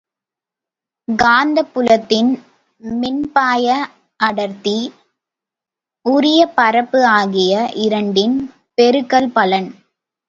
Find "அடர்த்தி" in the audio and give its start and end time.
4.19-4.75